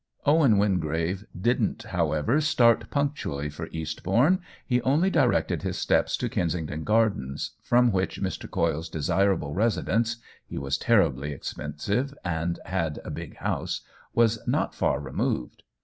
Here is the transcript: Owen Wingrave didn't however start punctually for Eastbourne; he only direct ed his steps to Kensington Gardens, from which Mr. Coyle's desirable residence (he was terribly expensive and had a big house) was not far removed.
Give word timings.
Owen 0.25 0.57
Wingrave 0.57 1.25
didn't 1.39 1.83
however 1.83 2.41
start 2.41 2.89
punctually 2.89 3.49
for 3.49 3.67
Eastbourne; 3.71 4.41
he 4.65 4.81
only 4.81 5.11
direct 5.11 5.51
ed 5.51 5.61
his 5.61 5.77
steps 5.77 6.17
to 6.17 6.27
Kensington 6.27 6.83
Gardens, 6.83 7.51
from 7.61 7.91
which 7.91 8.19
Mr. 8.19 8.49
Coyle's 8.49 8.89
desirable 8.89 9.53
residence 9.53 10.15
(he 10.47 10.57
was 10.57 10.79
terribly 10.79 11.33
expensive 11.33 12.15
and 12.25 12.57
had 12.65 12.99
a 13.05 13.11
big 13.11 13.37
house) 13.37 13.81
was 14.15 14.39
not 14.47 14.73
far 14.73 14.99
removed. 14.99 15.61